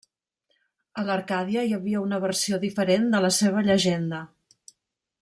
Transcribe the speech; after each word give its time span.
A 1.01 1.03
l'Arcàdia 1.09 1.65
hi 1.67 1.75
havia 1.77 2.01
una 2.07 2.19
versió 2.25 2.59
diferent 2.65 3.07
de 3.13 3.21
la 3.27 3.33
seva 3.41 3.67
llegenda. 3.69 4.23